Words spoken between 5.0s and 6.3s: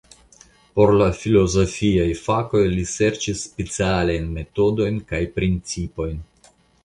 kaj principojn.